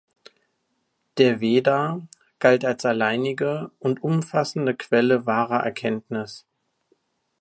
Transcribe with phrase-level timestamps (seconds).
[1.19, 2.01] Der Veda
[2.39, 6.47] galt als alleinige und umfassende Quelle wahrer Erkenntnis.